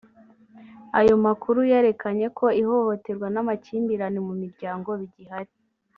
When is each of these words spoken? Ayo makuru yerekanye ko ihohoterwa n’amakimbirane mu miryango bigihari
Ayo 0.99 1.15
makuru 1.25 1.59
yerekanye 1.71 2.27
ko 2.37 2.45
ihohoterwa 2.61 3.27
n’amakimbirane 3.31 4.19
mu 4.27 4.33
miryango 4.41 4.89
bigihari 4.99 5.51